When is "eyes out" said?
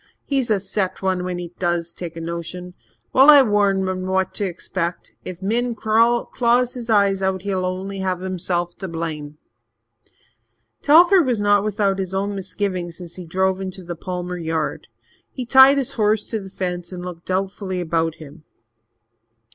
6.89-7.43